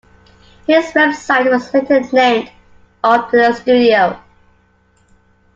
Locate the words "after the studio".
3.03-4.19